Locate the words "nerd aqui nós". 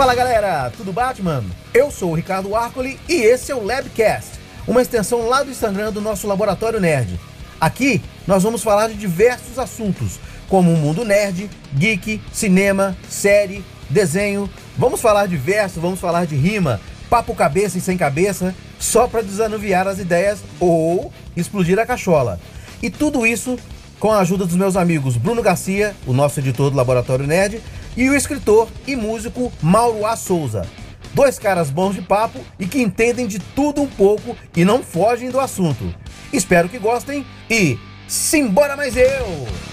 6.80-8.42